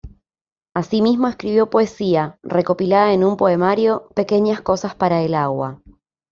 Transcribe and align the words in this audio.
Así 0.73 0.99
mismo 1.03 1.27
escribió 1.27 1.69
poesía, 1.69 2.39
recopilada 2.41 3.13
en 3.13 3.23
un 3.23 3.37
poemario: 3.37 4.09
"Pequeñas 4.15 4.59
cosas 4.59 4.95
para 4.95 5.21
el 5.21 5.35
agua". 5.35 5.79